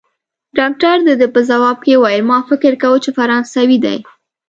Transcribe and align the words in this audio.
ډاکټر 0.57 0.95
د 1.07 1.09
ده 1.19 1.27
په 1.35 1.39
ځواب 1.49 1.77
کې 1.85 1.93
وویل: 1.95 2.23
ما 2.29 2.37
فکر 2.49 2.71
کاوه، 2.81 2.99
چي 3.03 3.11
فرانسوی 3.17 3.77
دی. 3.85 3.97